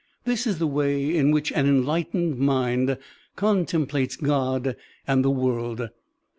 [0.25, 2.97] This is the way in which an enlightened mind
[3.35, 5.89] contemplates God and the world.